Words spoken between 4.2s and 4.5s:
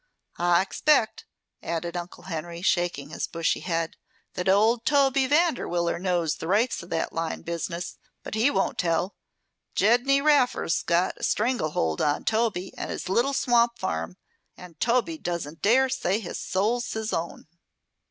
"that